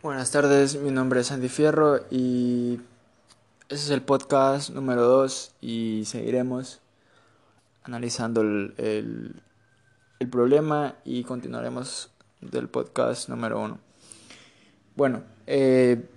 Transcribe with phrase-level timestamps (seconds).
[0.00, 2.78] Buenas tardes, mi nombre es Andy Fierro y
[3.68, 6.78] ese es el podcast número 2 y seguiremos
[7.82, 9.42] analizando el, el,
[10.20, 13.76] el problema y continuaremos del podcast número 1.
[14.94, 16.08] Bueno, eh,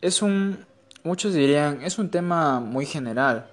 [0.00, 0.58] es un,
[1.04, 3.52] muchos dirían, es un tema muy general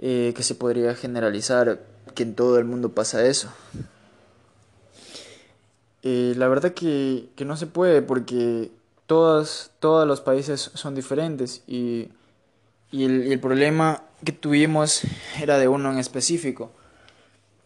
[0.00, 1.80] eh, que se podría generalizar
[2.14, 3.50] que en todo el mundo pasa eso.
[6.04, 8.70] Eh, la verdad que, que, no se puede porque
[9.06, 12.10] todos, todos los países son diferentes y,
[12.92, 15.02] y, el, el, problema que tuvimos
[15.40, 16.70] era de uno en específico.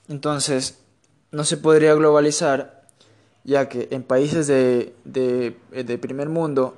[0.08, 0.78] Entonces,
[1.32, 2.78] no se podría globalizar
[3.44, 6.76] ya que en países de, de, de primer mundo,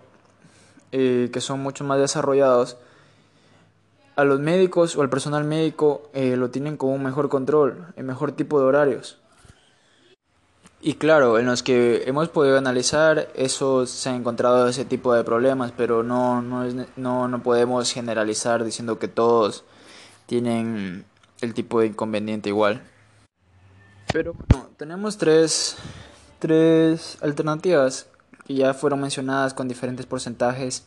[0.92, 2.77] eh, que son mucho más desarrollados,
[4.16, 8.06] a los médicos o al personal médico eh, lo tienen con un mejor control, en
[8.06, 9.20] mejor tipo de horarios.
[10.83, 15.25] Y claro, en los que hemos podido analizar, eso se ha encontrado ese tipo de
[15.25, 19.64] problemas, pero no, no, es, no, no podemos generalizar diciendo que todos
[20.25, 21.05] tienen
[21.42, 22.83] el tipo de inconveniente igual.
[24.11, 25.77] Pero bueno, tenemos tres,
[26.39, 28.06] tres alternativas
[28.47, 30.84] que ya fueron mencionadas con diferentes porcentajes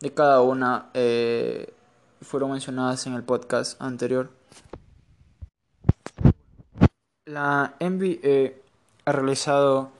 [0.00, 1.72] de cada una, eh,
[2.20, 4.30] fueron mencionadas en el podcast anterior.
[7.26, 8.63] La NBA
[9.04, 9.90] ha realizado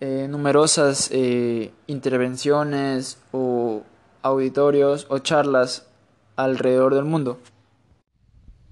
[0.00, 3.82] eh, numerosas eh, intervenciones o
[4.22, 5.86] auditorios o charlas
[6.36, 7.38] alrededor del mundo.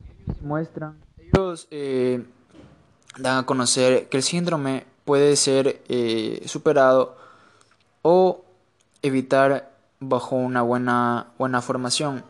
[0.08, 2.24] Ellos muestran, ellos eh,
[3.18, 5.82] dan a conocer que el síndrome puede ser
[6.46, 7.16] superado
[8.02, 8.44] o
[9.02, 12.24] evitar bajo una buena, buena formación.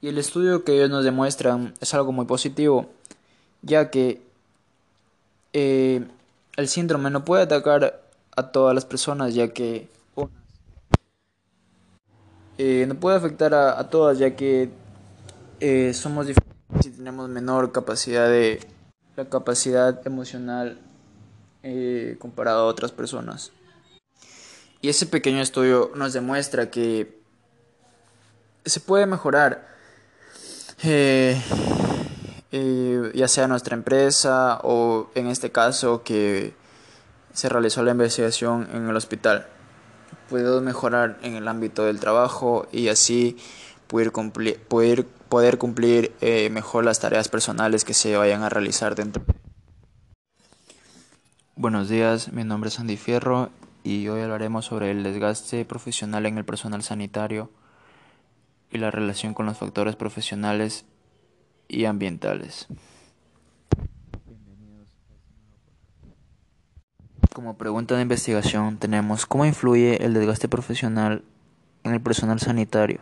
[0.00, 2.90] Y el estudio que ellos nos demuestran es algo muy positivo,
[3.62, 4.31] ya que
[5.52, 6.06] eh,
[6.56, 8.02] el síndrome no puede atacar
[8.36, 9.88] a todas las personas ya que
[12.58, 14.70] eh, no puede afectar a, todas ya que
[15.60, 18.60] eh, somos diferentes y tenemos menor capacidad de
[19.16, 20.78] la capacidad emocional
[21.62, 23.52] eh, comparado a otras personas.
[24.80, 27.20] Y ese pequeño estudio nos demuestra que
[28.64, 29.66] se puede mejorar
[32.52, 36.54] eh, ya sea nuestra empresa o en este caso que
[37.32, 39.46] se realizó la investigación en el hospital.
[40.28, 43.38] Podemos mejorar en el ámbito del trabajo y así
[43.86, 48.94] poder cumplir, poder, poder cumplir eh, mejor las tareas personales que se vayan a realizar
[48.94, 49.24] dentro.
[51.56, 53.50] Buenos días, mi nombre es Andy Fierro
[53.84, 57.50] y hoy hablaremos sobre el desgaste profesional en el personal sanitario
[58.70, 60.84] y la relación con los factores profesionales
[61.68, 62.66] y ambientales.
[67.32, 71.24] Como pregunta de investigación tenemos ¿cómo influye el desgaste profesional
[71.82, 73.00] en el personal sanitario?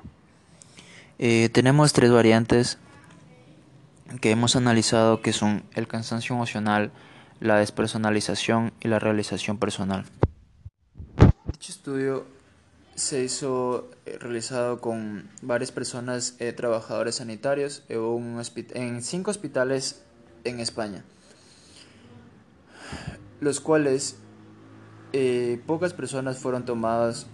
[1.19, 2.79] Eh, tenemos tres variantes
[4.21, 6.93] que hemos analizado que son el cansancio emocional,
[7.41, 10.05] la despersonalización y la realización personal.
[11.47, 12.40] Dicho estudio
[13.01, 20.03] se hizo eh, realizado con varias personas, eh, trabajadores sanitarios, en, un cinco hospitales
[20.45, 21.03] en España,
[23.41, 24.17] los cuales
[25.15, 27.27] eh, pocas personas fueron tomadas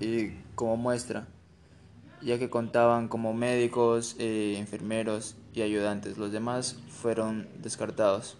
[0.00, 1.28] eh, como muestra,
[2.20, 6.18] ya que contaban como médicos, eh, enfermeros y ayudantes.
[6.18, 8.36] Los demás fueron descartados.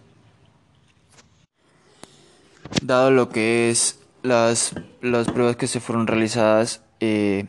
[2.81, 7.45] Dado lo que es las, las pruebas que se fueron realizadas, eh,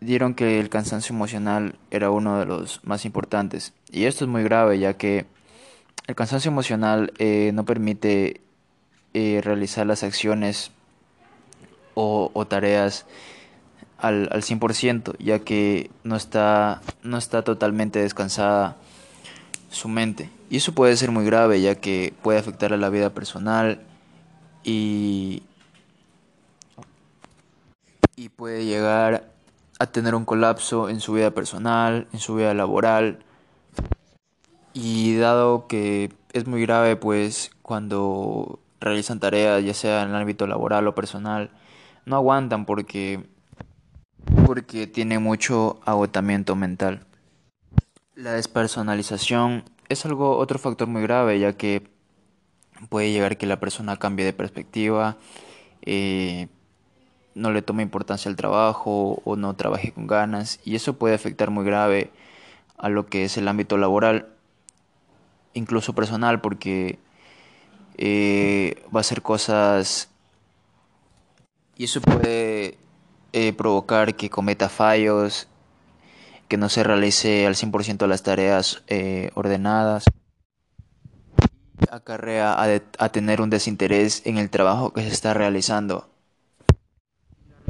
[0.00, 3.74] dieron que el cansancio emocional era uno de los más importantes.
[3.90, 5.26] Y esto es muy grave, ya que
[6.06, 8.40] el cansancio emocional eh, no permite
[9.14, 10.70] eh, realizar las acciones
[11.94, 13.04] o, o tareas
[13.98, 18.76] al, al 100%, ya que no está, no está totalmente descansada
[19.70, 20.30] su mente.
[20.50, 23.80] Y eso puede ser muy grave, ya que puede afectar a la vida personal
[24.64, 25.42] y,
[28.22, 29.32] y puede llegar
[29.80, 33.24] a tener un colapso en su vida personal, en su vida laboral.
[34.74, 40.46] Y dado que es muy grave, pues cuando realizan tareas, ya sea en el ámbito
[40.46, 41.50] laboral o personal,
[42.06, 43.26] no aguantan porque
[44.46, 47.06] porque tiene mucho agotamiento mental.
[48.14, 51.90] La despersonalización es algo otro factor muy grave, ya que
[52.88, 55.16] puede llegar que la persona cambie de perspectiva,
[55.82, 56.48] eh,
[57.34, 61.50] no le tome importancia al trabajo o no trabaje con ganas y eso puede afectar
[61.50, 62.10] muy grave
[62.76, 64.28] a lo que es el ámbito laboral,
[65.54, 66.98] incluso personal, porque
[67.96, 70.08] eh, va a hacer cosas
[71.76, 72.76] y eso puede
[73.32, 75.48] eh, provocar que cometa fallos,
[76.48, 80.04] que no se realice al 100% las tareas eh, ordenadas,
[81.90, 82.66] acarrea a,
[82.98, 86.11] a tener un desinterés en el trabajo que se está realizando.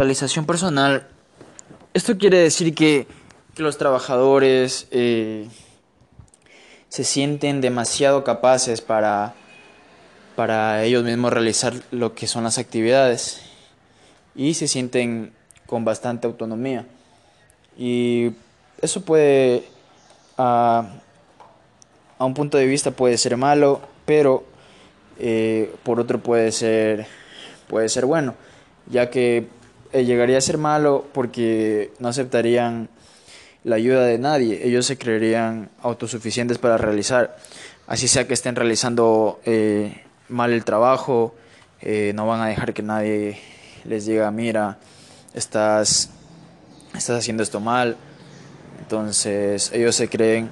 [0.03, 1.07] Realización personal.
[1.95, 3.07] Esto quiere decir que,
[3.55, 5.47] los trabajadores eh,
[6.89, 9.35] se sienten demasiado capaces para,
[10.35, 13.43] para ellos mismos realizar lo que son las actividades
[14.35, 15.33] y se sienten
[15.67, 16.85] con bastante autonomía.
[17.79, 18.33] Y
[18.81, 19.69] eso puede,
[20.37, 20.97] a,
[22.19, 24.43] a un punto de vista puede ser malo, pero
[25.21, 27.07] eh, por otro puede ser,
[27.69, 28.35] puede ser bueno,
[28.89, 29.62] ya que
[29.93, 32.89] eh, llegaría a ser malo porque no aceptarían
[33.65, 37.37] la ayuda de nadie, ellos se creerían autosuficientes para realizar,
[37.87, 41.35] así sea que estén realizando eh, mal el trabajo,
[42.15, 43.39] no van a dejar que nadie
[43.85, 44.79] les diga, mira,
[45.35, 46.11] estás,
[46.95, 47.97] estás haciendo esto mal.
[48.81, 50.51] Entonces ellos se creen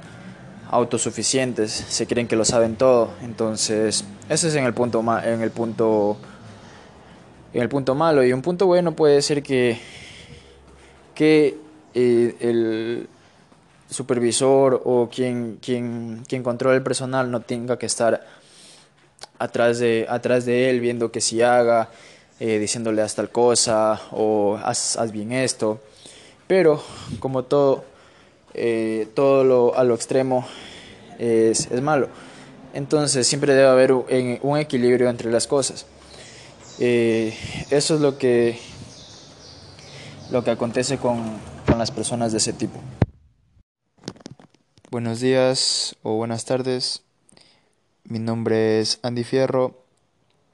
[0.70, 3.10] autosuficientes, se creen que lo saben todo.
[3.22, 6.16] Entonces ese es en el punto, en el punto,
[7.52, 8.24] en el punto malo.
[8.24, 9.78] Y un punto bueno puede ser que,
[11.14, 11.56] que
[11.94, 13.08] eh, el
[13.88, 18.24] supervisor o quien, quien, quien controla el personal no tenga que estar
[19.38, 21.88] atrás de, atrás de él viendo que si haga
[22.38, 25.80] eh, diciéndole haz tal cosa o haz, bien esto.
[26.46, 26.82] Pero
[27.18, 27.84] como todo,
[28.54, 30.46] eh, todo lo, a lo extremo
[31.18, 32.08] es, es, malo.
[32.72, 35.84] Entonces siempre debe haber un, equilibrio entre las cosas.
[36.80, 37.36] Eh,
[37.70, 38.58] eso es lo que,
[40.30, 42.80] lo que acontece con, con las personas de ese tipo.
[44.90, 47.02] Buenos días o buenas tardes.
[48.04, 49.80] Mi nombre es Andy Fierro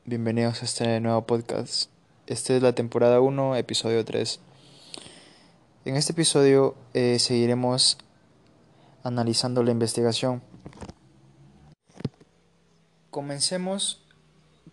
[0.08, 1.90] Bienvenidos a este nuevo podcast.
[2.28, 4.38] Esta es la temporada 1, episodio 3.
[5.84, 7.99] En este episodio eh, seguiremos
[9.02, 10.43] analizando la investigación.
[13.11, 14.00] Comencemos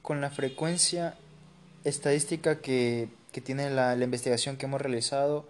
[0.03, 1.15] con la frecuencia
[1.83, 3.09] estadística que,
[3.43, 5.47] tiene la, investigación que hemos realizado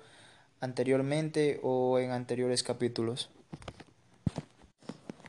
[0.61, 3.29] anteriormente o en anteriores capítulos.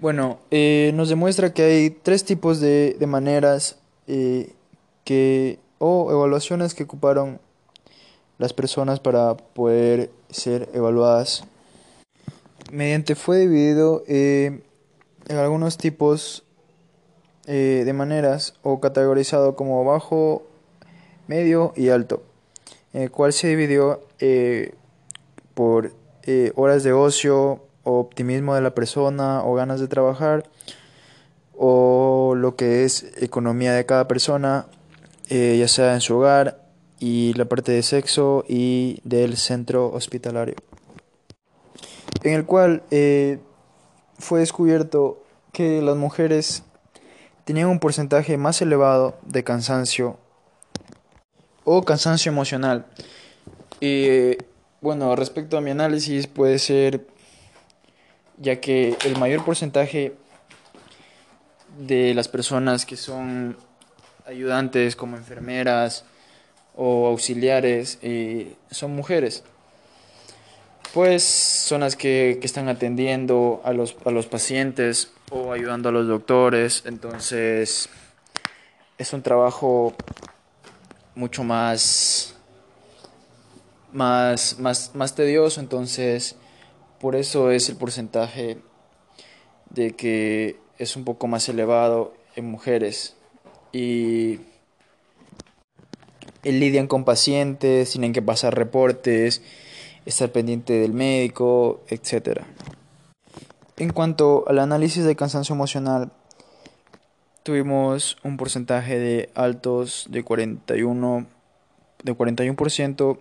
[0.00, 4.52] Bueno, eh, nos demuestra que hay tres tipos de, de maneras eh,
[5.04, 7.40] que, o evaluaciones que ocuparon
[8.38, 11.44] las personas para poder ser evaluadas.
[12.70, 14.62] Mediante fue dividido eh,
[15.28, 16.42] en algunos tipos
[17.46, 20.46] de maneras o categorizado como bajo,
[21.26, 22.22] medio y alto,
[22.92, 24.00] en el cual se dividió
[25.54, 25.92] por
[26.54, 30.44] horas de ocio, optimismo de la persona o ganas de trabajar,
[31.56, 34.66] o lo que es economía de cada persona,
[35.28, 36.60] eh, ya sea en su hogar
[36.98, 40.56] y la parte de sexo y del centro hospitalario,
[42.22, 43.38] en el cual eh,
[44.18, 45.22] fue descubierto
[45.52, 46.64] que las mujeres
[47.44, 50.18] tenían un porcentaje más elevado de cansancio
[51.64, 52.86] o cansancio emocional.
[53.80, 54.36] Y
[54.80, 57.06] bueno, respecto a mi análisis puede ser
[58.38, 60.14] ya que el mayor porcentaje
[61.78, 63.56] de las personas que son
[64.26, 66.04] ayudantes como enfermeras
[66.76, 69.44] o auxiliares eh, son mujeres.
[70.92, 76.06] Pues son las que, están atendiendo a los, a los pacientes o ayudando a los
[76.06, 76.82] doctores.
[76.86, 77.88] Entonces
[78.98, 79.94] es un trabajo
[81.14, 82.34] mucho más,
[83.92, 85.60] más, más, más tedioso.
[85.60, 86.36] Entonces
[87.04, 88.56] por eso es el porcentaje
[89.68, 93.14] de que es un poco más elevado en mujeres
[93.72, 94.40] y
[96.42, 99.42] lidian con pacientes, tienen que pasar reportes,
[100.06, 102.40] estar pendiente del médico, etc.
[103.76, 106.10] En cuanto al análisis de cansancio emocional,
[107.44, 111.26] tuvimos un porcentaje de altos de 41
[112.02, 113.18] de 41%,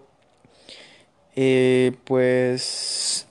[1.35, 3.27] eh, pues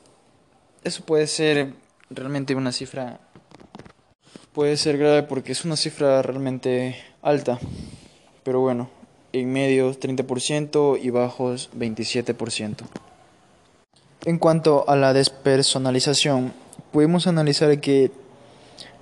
[0.84, 1.74] eso puede ser
[2.10, 3.20] realmente una cifra
[4.52, 7.58] puede ser grave porque es una cifra realmente alta.
[8.44, 8.90] Pero bueno,
[9.32, 12.84] en medios 30% y bajos 27%.
[14.24, 16.52] En cuanto a la despersonalización,
[16.92, 18.10] pudimos analizar que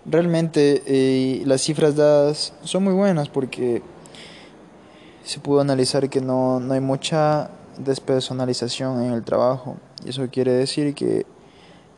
[0.07, 3.83] realmente eh, las cifras dadas son muy buenas porque
[5.25, 9.77] se pudo analizar que no, no hay mucha despersonalización en el trabajo.
[10.05, 11.27] Y eso quiere decir que,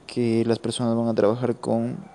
[0.06, 2.12] que las personas van a trabajar con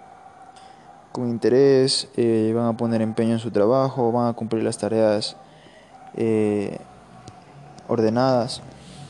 [1.18, 5.36] con interés, eh, van a poner empeño en su trabajo, van a cumplir las tareas
[6.16, 6.78] eh,
[7.88, 8.62] ordenadas